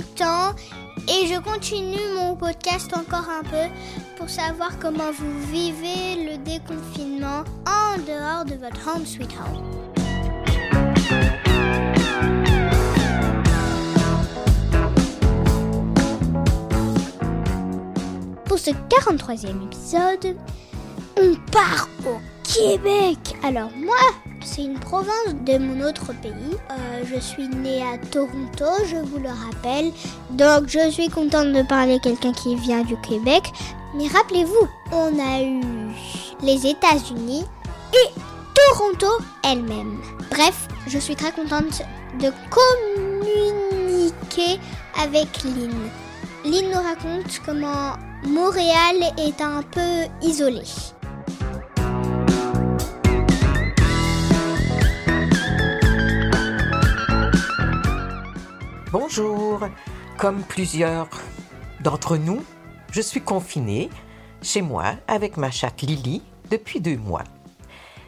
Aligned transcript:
et 0.00 1.26
je 1.26 1.40
continue 1.40 2.14
mon 2.14 2.36
podcast 2.36 2.92
encore 2.94 3.28
un 3.28 3.42
peu 3.42 3.72
pour 4.16 4.28
savoir 4.28 4.78
comment 4.78 5.10
vous 5.12 5.40
vivez 5.50 6.24
le 6.24 6.38
déconfinement 6.38 7.42
en 7.66 7.98
dehors 8.06 8.44
de 8.44 8.54
votre 8.54 8.94
home 8.94 9.04
sweet 9.04 9.30
home. 9.32 9.64
Pour 18.44 18.58
ce 18.58 18.70
43e 18.70 19.64
épisode, 19.64 20.36
on 21.20 21.34
part 21.50 21.88
au 22.06 22.18
Québec. 22.44 23.18
Alors 23.42 23.70
moi, 23.76 23.96
c'est 24.42 24.62
une 24.64 24.78
province 24.78 25.34
de 25.44 25.58
mon 25.58 25.84
autre 25.86 26.12
pays. 26.14 26.56
Euh, 26.70 27.04
je 27.04 27.20
suis 27.20 27.48
née 27.48 27.82
à 27.82 27.98
Toronto, 27.98 28.66
je 28.86 28.96
vous 28.96 29.18
le 29.18 29.28
rappelle. 29.28 29.92
Donc 30.30 30.68
je 30.68 30.90
suis 30.90 31.08
contente 31.08 31.52
de 31.52 31.62
parler 31.62 31.98
quelqu'un 32.00 32.32
qui 32.32 32.56
vient 32.56 32.82
du 32.82 32.96
Québec. 33.00 33.52
Mais 33.94 34.06
rappelez-vous, 34.08 34.68
on 34.92 35.18
a 35.18 35.42
eu 35.42 35.60
les 36.42 36.66
États-Unis 36.66 37.44
et 37.92 38.10
Toronto 38.54 39.06
elle-même. 39.44 40.00
Bref, 40.30 40.68
je 40.86 40.98
suis 40.98 41.16
très 41.16 41.32
contente 41.32 41.82
de 42.20 42.30
communiquer 42.50 43.00
avec 45.00 45.28
Lynn. 45.44 45.90
Lynn 46.44 46.70
nous 46.70 46.82
raconte 46.82 47.40
comment 47.44 47.92
Montréal 48.24 48.96
est 49.18 49.40
un 49.40 49.62
peu 49.62 50.06
isolé. 50.22 50.62
Bonjour. 58.90 59.60
Comme 60.16 60.42
plusieurs 60.42 61.10
d'entre 61.82 62.16
nous, 62.16 62.42
je 62.90 63.02
suis 63.02 63.20
confinée 63.20 63.90
chez 64.40 64.62
moi 64.62 64.94
avec 65.06 65.36
ma 65.36 65.50
chatte 65.50 65.82
Lily 65.82 66.22
depuis 66.50 66.80
deux 66.80 66.96
mois. 66.96 67.24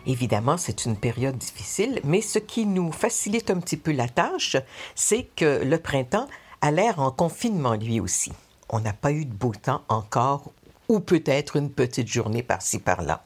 Évidemment, 0.06 0.56
c'est 0.56 0.86
une 0.86 0.96
période 0.96 1.36
difficile, 1.36 2.00
mais 2.02 2.22
ce 2.22 2.38
qui 2.38 2.64
nous 2.64 2.92
facilite 2.92 3.50
un 3.50 3.60
petit 3.60 3.76
peu 3.76 3.92
la 3.92 4.08
tâche, 4.08 4.56
c'est 4.94 5.24
que 5.36 5.62
le 5.62 5.76
printemps 5.76 6.28
a 6.62 6.70
l'air 6.70 6.98
en 6.98 7.10
confinement 7.10 7.74
lui 7.74 8.00
aussi. 8.00 8.32
On 8.70 8.80
n'a 8.80 8.94
pas 8.94 9.12
eu 9.12 9.26
de 9.26 9.34
beau 9.34 9.52
temps 9.52 9.82
encore, 9.88 10.50
ou 10.88 11.00
peut-être 11.00 11.56
une 11.56 11.70
petite 11.70 12.08
journée 12.08 12.42
par-ci 12.42 12.78
par-là. 12.78 13.22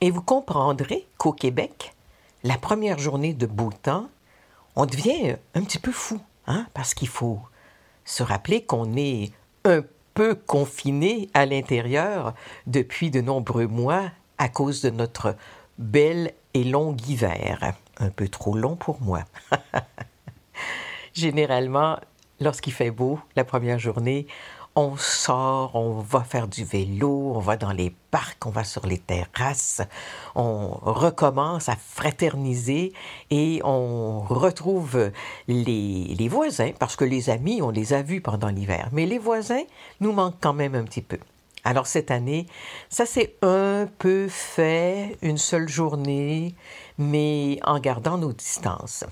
Et 0.00 0.12
vous 0.12 0.22
comprendrez 0.22 1.08
qu'au 1.16 1.32
Québec, 1.32 1.92
la 2.44 2.56
première 2.56 3.00
journée 3.00 3.34
de 3.34 3.46
beau 3.46 3.72
temps, 3.82 4.08
on 4.76 4.86
devient 4.86 5.34
un 5.56 5.62
petit 5.64 5.80
peu 5.80 5.90
fou. 5.90 6.20
Hein? 6.48 6.66
Parce 6.74 6.94
qu'il 6.94 7.08
faut 7.08 7.40
se 8.04 8.22
rappeler 8.22 8.64
qu'on 8.64 8.96
est 8.96 9.32
un 9.64 9.82
peu 10.14 10.34
confiné 10.34 11.28
à 11.34 11.46
l'intérieur 11.46 12.34
depuis 12.66 13.10
de 13.10 13.20
nombreux 13.20 13.66
mois 13.66 14.10
à 14.38 14.48
cause 14.48 14.82
de 14.82 14.90
notre 14.90 15.36
bel 15.78 16.32
et 16.54 16.64
long 16.64 16.96
hiver. 17.06 17.74
Un 17.98 18.10
peu 18.10 18.28
trop 18.28 18.56
long 18.56 18.76
pour 18.76 19.00
moi. 19.02 19.24
Généralement, 21.12 21.98
lorsqu'il 22.40 22.72
fait 22.72 22.90
beau, 22.90 23.20
la 23.36 23.44
première 23.44 23.78
journée, 23.78 24.26
on 24.78 24.96
sort, 24.96 25.74
on 25.74 25.94
va 25.94 26.20
faire 26.20 26.46
du 26.46 26.62
vélo, 26.62 27.32
on 27.34 27.40
va 27.40 27.56
dans 27.56 27.72
les 27.72 27.92
parcs, 28.12 28.46
on 28.46 28.50
va 28.50 28.62
sur 28.62 28.86
les 28.86 28.98
terrasses, 28.98 29.82
on 30.36 30.68
recommence 30.68 31.68
à 31.68 31.74
fraterniser 31.74 32.92
et 33.30 33.60
on 33.64 34.20
retrouve 34.20 35.10
les, 35.48 36.28
voisins, 36.30 36.70
parce 36.78 36.94
que 36.94 37.04
les 37.04 37.28
amis, 37.28 37.60
on 37.60 37.70
les 37.70 37.92
a 37.92 38.02
vus 38.02 38.20
pendant 38.20 38.50
l'hiver, 38.50 38.88
mais 38.92 39.04
les 39.04 39.18
voisins 39.18 39.64
nous 39.98 40.12
manquent 40.12 40.40
quand 40.40 40.54
même 40.54 40.76
un 40.76 40.84
petit 40.84 41.02
peu. 41.02 41.18
Alors 41.64 41.88
cette 41.88 42.12
année, 42.12 42.46
ça 42.88 43.04
s'est 43.04 43.34
un 43.42 43.88
peu 43.98 44.28
fait, 44.28 45.18
une 45.22 45.38
seule 45.38 45.68
journée, 45.68 46.54
mais 46.98 47.58
en 47.64 47.80
gardant 47.80 48.16
nos 48.16 48.32
distances. 48.32 49.02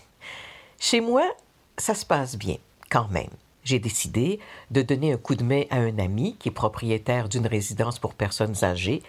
Chez 0.79 1.01
moi, 1.01 1.25
ça 1.77 1.97
se 1.97 2.07
passe 2.07 2.37
bien 2.37 2.59
quand 2.89 3.09
même 3.09 3.31
j'ai 3.67 3.81
décidé 3.81 4.39
de 4.71 4.81
donner 4.81 5.13
un 5.13 5.17
coup 5.17 5.35
de 5.35 5.43
main 5.43 5.65
à 5.71 5.77
un 5.79 5.99
ami 5.99 6.37
qui 6.39 6.49
est 6.49 6.53
propriétaire 6.53 7.29
d'une 7.29 7.47
résidence 7.47 7.99
pour 7.99 8.15
personnes 8.15 8.55
âgées 8.63 9.03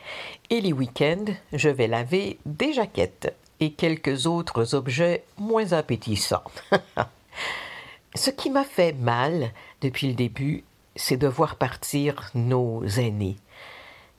et 0.49 0.61
les 0.61 0.73
week-ends, 0.73 1.25
je 1.53 1.69
vais 1.69 1.87
laver 1.87 2.39
des 2.45 2.73
jaquettes 2.73 3.35
et 3.59 3.71
quelques 3.71 4.25
autres 4.25 4.73
objets 4.73 5.23
moins 5.37 5.73
appétissants. 5.73 6.43
Ce 8.15 8.31
qui 8.31 8.49
m'a 8.49 8.63
fait 8.63 8.93
mal 8.93 9.51
depuis 9.81 10.07
le 10.07 10.15
début, 10.15 10.63
c'est 10.95 11.17
de 11.17 11.27
voir 11.27 11.57
partir 11.57 12.31
nos 12.33 12.83
aînés. 12.83 13.37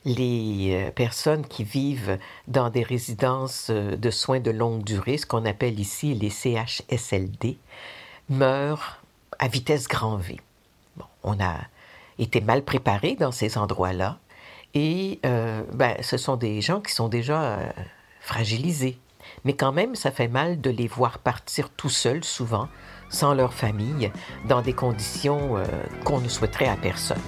Les 0.05 0.71
euh, 0.71 0.91
personnes 0.93 1.45
qui 1.45 1.65
vivent 1.65 2.19
dans 2.47 2.71
des 2.71 2.85
résidences 2.85 3.71
euh, 3.71 3.97
de 3.97 4.11
soins 4.11 4.39
de 4.39 4.53
longue 4.53 4.85
durée, 4.85 5.19
ce 5.19 5.27
qu'on 5.27 5.45
appelle 5.45 5.81
ici 5.81 6.15
les 6.15 6.31
CHSLD, 6.31 7.59
meurent 8.31 9.03
à 9.39 9.49
vitesse 9.49 9.89
grand 9.89 10.17
V. 10.17 10.39
Bon, 10.97 11.05
on 11.23 11.41
a 11.41 11.57
été 12.19 12.41
mal 12.41 12.63
préparé 12.63 13.15
dans 13.15 13.33
ces 13.33 13.57
endroits-là 13.57 14.19
et 14.75 15.21
euh, 15.25 15.63
ben, 15.73 15.97
ce 16.03 16.17
sont 16.17 16.37
des 16.37 16.61
gens 16.61 16.81
qui 16.81 16.93
sont 16.93 17.09
déjà 17.09 17.43
euh, 17.43 17.71
fragilisés. 18.21 18.99
Mais 19.45 19.53
quand 19.55 19.73
même, 19.73 19.95
ça 19.95 20.11
fait 20.11 20.29
mal 20.29 20.61
de 20.61 20.71
les 20.71 20.89
voir 20.89 21.19
partir 21.19 21.71
tout 21.71 21.89
seuls, 21.89 22.25
souvent, 22.25 22.69
sans 23.09 23.35
leur 23.35 23.55
famille, 23.55 24.11
dans 24.47 24.63
des 24.63 24.73
conditions 24.73 25.57
euh, 25.57 25.65
qu'on 26.05 26.21
ne 26.21 26.29
souhaiterait 26.29 26.69
à 26.69 26.77
personne. 26.77 27.21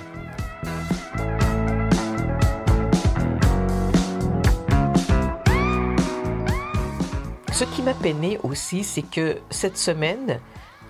Ce 7.53 7.65
qui 7.65 7.83
m'a 7.83 7.95
peiné 7.95 8.39
aussi, 8.43 8.85
c'est 8.85 9.03
que 9.03 9.39
cette 9.51 9.77
semaine, 9.77 10.41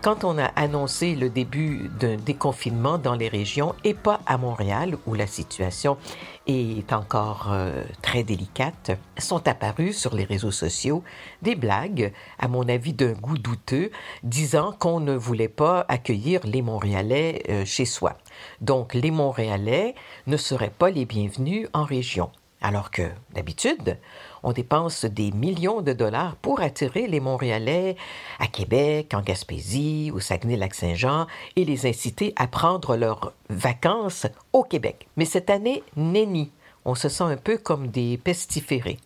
quand 0.03 0.25
on 0.25 0.39
a 0.39 0.47
annoncé 0.57 1.15
le 1.15 1.29
début 1.29 1.91
d'un 1.99 2.17
déconfinement 2.17 2.97
dans 2.97 3.15
les 3.15 3.29
régions 3.29 3.75
et 3.85 3.95
pas 3.95 4.21
à 4.27 4.39
Montréal 4.39 4.97
où 5.07 5.15
la 5.15 5.27
situation 5.27 5.99
est 6.47 6.93
encore 6.93 7.49
euh, 7.53 7.85
très 8.03 8.23
délicate, 8.23 8.93
sont 9.19 9.47
apparues 9.47 9.93
sur 9.93 10.15
les 10.15 10.25
réseaux 10.25 10.51
sociaux 10.51 11.05
des 11.43 11.55
blagues, 11.55 12.13
à 12.39 12.49
mon 12.49 12.69
avis 12.69 12.95
d'un 12.95 13.13
goût 13.13 13.39
douteux, 13.39 13.91
disant 14.23 14.73
qu'on 14.73 15.01
ne 15.01 15.15
voulait 15.15 15.49
pas 15.49 15.85
accueillir 15.89 16.41
les 16.45 16.63
Montréalais 16.63 17.43
euh, 17.49 17.65
chez 17.65 17.85
soi. 17.85 18.17
Donc 18.61 18.95
les 18.95 19.11
Montréalais 19.11 19.95
ne 20.27 20.37
seraient 20.37 20.73
pas 20.77 20.91
les 20.91 21.05
bienvenus 21.05 21.69
en 21.75 21.85
région. 21.85 22.31
Alors 22.63 22.91
que, 22.91 23.03
d'habitude, 23.33 23.99
on 24.43 24.53
dépense 24.53 25.07
des 25.07 25.33
millions 25.33 25.81
de 25.81 25.95
dollars 25.95 26.37
pour 26.37 26.61
attirer 26.61 27.07
les 27.07 27.21
Montréalais 27.21 27.97
à 28.39 28.47
Québec, 28.47 29.13
en 29.15 29.23
Gaspésie, 29.23 30.11
au 30.15 30.21
Saguenay-Lac-Saint-Jean 30.21 31.27
et 31.57 31.65
les 31.65 31.87
inciter 31.87 32.35
à 32.37 32.47
prendre 32.47 32.97
leurs 32.97 33.33
vacances 33.49 34.27
au 34.53 34.63
Québec. 34.63 35.09
Mais 35.17 35.25
cette 35.25 35.51
année, 35.51 35.83
nenni. 35.97 36.51
On 36.87 36.95
se 36.95 37.11
sent 37.11 37.25
un 37.25 37.37
peu 37.37 37.59
comme 37.59 37.89
des 37.89 38.17
pestiférés. 38.17 38.97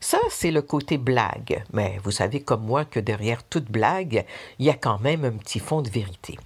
Ça, 0.00 0.18
c'est 0.30 0.50
le 0.50 0.62
côté 0.62 0.98
blague. 0.98 1.62
Mais 1.72 1.98
vous 2.02 2.10
savez 2.10 2.40
comme 2.40 2.64
moi 2.64 2.84
que 2.84 2.98
derrière 2.98 3.44
toute 3.44 3.70
blague, 3.70 4.24
il 4.58 4.66
y 4.66 4.70
a 4.70 4.74
quand 4.74 5.00
même 5.00 5.24
un 5.24 5.32
petit 5.32 5.60
fond 5.60 5.80
de 5.80 5.90
vérité. 5.90 6.38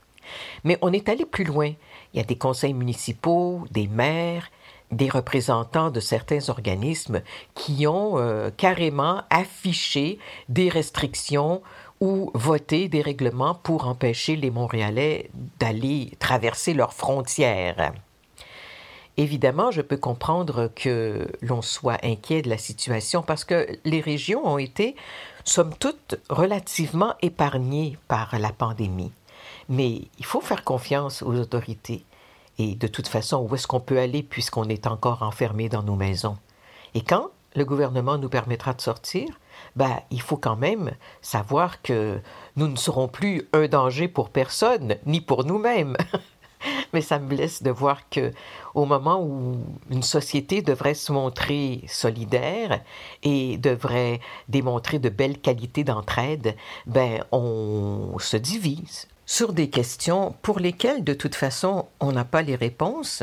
Mais 0.62 0.78
on 0.82 0.92
est 0.92 1.08
allé 1.08 1.24
plus 1.24 1.44
loin. 1.44 1.72
Il 2.12 2.19
y 2.19 2.20
a 2.20 2.24
des 2.24 2.36
conseils 2.36 2.74
municipaux, 2.74 3.65
des 3.71 3.89
maires, 3.89 4.50
des 4.91 5.09
représentants 5.09 5.91
de 5.91 6.01
certains 6.01 6.48
organismes 6.48 7.22
qui 7.54 7.86
ont 7.86 8.19
euh, 8.19 8.51
carrément 8.57 9.22
affiché 9.31 10.19
des 10.48 10.69
restrictions 10.69 11.63
ou 12.01 12.31
voté 12.34 12.89
des 12.89 13.01
règlements 13.01 13.54
pour 13.54 13.86
empêcher 13.86 14.36
les 14.36 14.51
Montréalais 14.51 15.31
d'aller 15.59 16.13
traverser 16.19 16.75
leurs 16.75 16.92
frontières. 16.92 17.92
Évidemment, 19.16 19.71
je 19.71 19.81
peux 19.81 19.97
comprendre 19.97 20.71
que 20.75 21.28
l'on 21.41 21.63
soit 21.63 22.04
inquiet 22.04 22.42
de 22.42 22.51
la 22.51 22.59
situation 22.59 23.22
parce 23.22 23.45
que 23.45 23.69
les 23.84 24.01
régions 24.01 24.45
ont 24.45 24.59
été, 24.59 24.97
somme 25.45 25.72
toute, 25.78 26.16
relativement 26.28 27.15
épargnées 27.22 27.97
par 28.09 28.37
la 28.39 28.51
pandémie. 28.51 29.13
Mais 29.69 30.03
il 30.19 30.25
faut 30.25 30.41
faire 30.41 30.65
confiance 30.65 31.22
aux 31.22 31.39
autorités. 31.39 32.04
Et 32.59 32.74
de 32.74 32.86
toute 32.86 33.09
façon, 33.09 33.39
où 33.39 33.54
est-ce 33.54 33.66
qu'on 33.66 33.80
peut 33.80 33.98
aller 33.98 34.22
puisqu'on 34.22 34.68
est 34.68 34.86
encore 34.86 35.22
enfermé 35.22 35.68
dans 35.68 35.83
nos 35.83 35.97
maisons? 35.97 36.36
Et 36.95 37.01
quand 37.01 37.30
le 37.56 37.65
gouvernement 37.65 38.18
nous 38.18 38.28
permettra 38.28 38.74
de 38.74 38.80
sortir, 38.80 39.28
ben, 39.77 40.01
il 40.10 40.21
faut 40.21 40.36
quand 40.36 40.56
même 40.56 40.92
savoir 41.21 41.83
que 41.83 42.21
nous 42.56 42.68
ne 42.68 42.77
serons 42.77 43.09
plus 43.09 43.48
un 43.53 43.68
danger 43.68 44.09
pour 44.09 44.30
personne, 44.30 44.97
ni 45.06 45.21
pour 45.21 45.45
nous-mêmes. 45.45 45.97
Mais 46.92 47.03
ça 47.03 47.18
me 47.18 47.28
blesse 47.28 47.62
de 47.62 47.71
voir 47.71 48.09
que, 48.09 48.33
au 48.74 48.86
moment 48.86 49.22
où 49.22 49.56
une 49.91 50.03
société 50.03 50.62
devrait 50.62 50.95
se 50.95 51.12
montrer 51.12 51.83
solidaire 51.89 52.80
et 53.22 53.59
devrait 53.59 54.21
démontrer 54.48 54.98
de 54.98 55.10
belles 55.10 55.41
qualités 55.41 55.84
d'entraide, 55.84 56.56
ben, 56.86 57.24
on 57.33 58.16
se 58.18 58.36
divise. 58.36 59.09
Sur 59.26 59.53
des 59.53 59.71
questions 59.71 60.34
pour 60.42 60.59
lesquelles 60.59 61.04
de 61.04 61.15
toute 61.15 61.34
façon 61.34 61.86
on 62.00 62.12
n'a 62.12 62.24
pas 62.24 62.42
les 62.42 62.56
réponses 62.56 63.22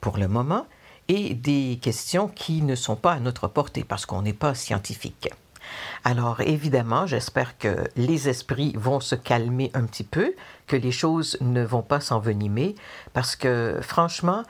pour 0.00 0.18
le 0.18 0.28
moment 0.28 0.66
et 1.08 1.34
des 1.34 1.78
questions 1.82 2.28
qui 2.28 2.62
ne 2.62 2.74
sont 2.74 2.96
pas 2.96 3.12
à 3.12 3.20
notre 3.20 3.48
portée 3.48 3.84
parce 3.84 4.06
qu'on 4.06 4.22
n'est 4.22 4.32
pas 4.32 4.54
scientifique. 4.54 5.28
Alors 6.04 6.40
évidemment, 6.40 7.06
j'espère 7.06 7.58
que 7.58 7.84
les 7.96 8.28
esprits 8.28 8.72
vont 8.76 9.00
se 9.00 9.14
calmer 9.14 9.70
un 9.74 9.84
petit 9.84 10.04
peu, 10.04 10.34
que 10.66 10.76
les 10.76 10.92
choses 10.92 11.38
ne 11.40 11.62
vont 11.62 11.82
pas 11.82 12.00
s'envenimer, 12.00 12.74
parce 13.12 13.36
que 13.36 13.78
franchement, 13.80 14.42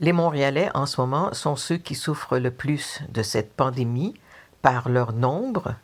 les 0.00 0.12
Montréalais 0.12 0.70
en 0.74 0.86
ce 0.86 1.00
moment 1.00 1.32
sont 1.32 1.56
ceux 1.56 1.76
qui 1.76 1.94
souffrent 1.94 2.38
le 2.38 2.50
plus 2.50 3.00
de 3.10 3.22
cette 3.22 3.52
pandémie 3.52 4.14
par 4.62 4.88
leur 4.88 5.12
nombre, 5.12 5.74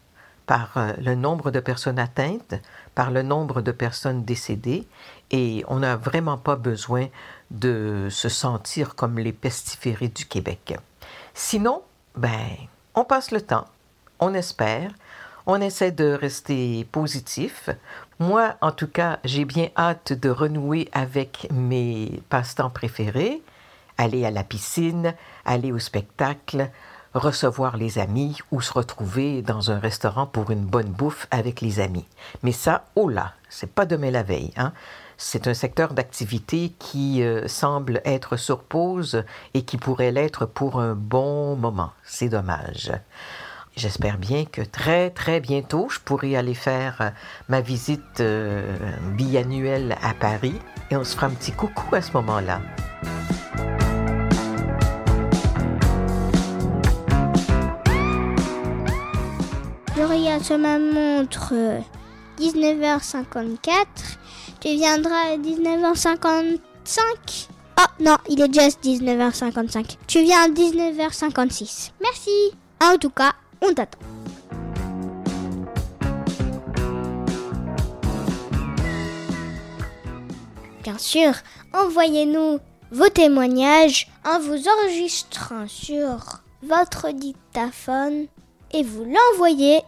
par 0.46 0.76
euh, 0.76 0.92
le 0.98 1.14
nombre 1.14 1.50
de 1.50 1.60
personnes 1.60 1.98
atteintes, 1.98 2.54
par 2.94 3.10
le 3.10 3.22
nombre 3.22 3.62
de 3.62 3.72
personnes 3.72 4.24
décédées, 4.24 4.86
et 5.30 5.64
on 5.68 5.78
n'a 5.78 5.96
vraiment 5.96 6.36
pas 6.36 6.56
besoin 6.56 7.06
de 7.50 8.08
se 8.10 8.28
sentir 8.28 8.94
comme 8.94 9.18
les 9.18 9.32
pestiférés 9.32 10.08
du 10.08 10.26
Québec. 10.26 10.78
Sinon, 11.34 11.82
ben, 12.16 12.56
on 12.94 13.04
passe 13.04 13.30
le 13.30 13.40
temps, 13.40 13.66
on 14.20 14.34
espère, 14.34 14.92
on 15.46 15.60
essaie 15.60 15.92
de 15.92 16.12
rester 16.12 16.86
positif. 16.92 17.70
Moi, 18.18 18.54
en 18.60 18.72
tout 18.72 18.86
cas, 18.86 19.18
j'ai 19.24 19.44
bien 19.44 19.68
hâte 19.76 20.12
de 20.12 20.28
renouer 20.28 20.88
avec 20.92 21.48
mes 21.50 22.22
passe-temps 22.28 22.70
préférés, 22.70 23.42
aller 23.98 24.24
à 24.24 24.30
la 24.30 24.44
piscine, 24.44 25.14
aller 25.44 25.72
au 25.72 25.78
spectacle, 25.78 26.70
recevoir 27.14 27.76
les 27.76 27.98
amis 27.98 28.38
ou 28.50 28.60
se 28.60 28.72
retrouver 28.72 29.42
dans 29.42 29.70
un 29.70 29.78
restaurant 29.78 30.26
pour 30.26 30.50
une 30.50 30.64
bonne 30.64 30.90
bouffe 30.90 31.26
avec 31.30 31.60
les 31.60 31.80
amis. 31.80 32.06
Mais 32.42 32.52
ça, 32.52 32.84
oh 32.94 33.08
là, 33.08 33.34
c'est 33.48 33.72
pas 33.72 33.86
demain 33.86 34.10
la 34.10 34.22
veille, 34.22 34.52
hein. 34.56 34.72
C'est 35.24 35.46
un 35.46 35.54
secteur 35.54 35.94
d'activité 35.94 36.72
qui 36.80 37.22
euh, 37.22 37.46
semble 37.46 38.02
être 38.04 38.36
sur 38.36 38.64
pause 38.64 39.22
et 39.54 39.62
qui 39.62 39.76
pourrait 39.76 40.10
l'être 40.10 40.46
pour 40.46 40.80
un 40.80 40.94
bon 40.94 41.54
moment. 41.54 41.92
C'est 42.02 42.28
dommage. 42.28 42.90
J'espère 43.76 44.18
bien 44.18 44.44
que 44.44 44.62
très 44.62 45.10
très 45.10 45.38
bientôt, 45.38 45.88
je 45.88 46.00
pourrai 46.00 46.36
aller 46.36 46.54
faire 46.54 46.96
euh, 47.00 47.10
ma 47.48 47.60
visite 47.60 48.18
euh, 48.20 48.76
biannuelle 49.12 49.96
à 50.02 50.12
Paris 50.12 50.58
et 50.90 50.96
on 50.96 51.04
se 51.04 51.14
fera 51.14 51.28
un 51.28 51.30
petit 51.30 51.52
coucou 51.52 51.94
à 51.94 52.02
ce 52.02 52.12
moment-là. 52.12 52.60
Regarde 60.32 60.46
sur 60.46 60.56
ma 60.56 60.78
montre 60.78 61.52
19h54. 62.38 63.68
Euh, 63.68 63.84
tu 64.60 64.68
viendras 64.76 65.32
à 65.32 65.36
19h55 65.36 66.58
Oh 67.78 67.82
non, 68.00 68.16
il 68.30 68.40
est 68.40 68.54
juste 68.54 68.82
19h55. 68.82 69.98
Tu 70.06 70.22
viens 70.22 70.44
à 70.44 70.48
19h56. 70.48 71.90
Merci. 72.00 72.30
En 72.80 72.96
tout 72.96 73.10
cas, 73.10 73.34
on 73.60 73.74
t'attend. 73.74 73.98
Bien 80.82 80.96
sûr, 80.96 81.34
envoyez-nous 81.74 82.58
vos 82.90 83.08
témoignages 83.10 84.08
en 84.24 84.40
vous 84.40 84.66
enregistrant 84.66 85.68
sur 85.68 86.40
votre 86.62 87.12
dictaphone 87.12 88.28
et 88.72 88.82
vous 88.82 89.04
l'envoyez 89.04 89.82